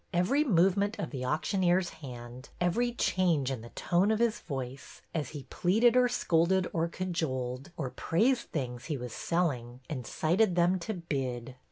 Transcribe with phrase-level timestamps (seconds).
[0.11, 5.29] Every movement of the auctioneer's hand, every change in the tones of his voice, as
[5.29, 10.79] he pleaded or scolded or cajoled, or praised the things he was selling, incited them
[10.79, 11.53] to bid.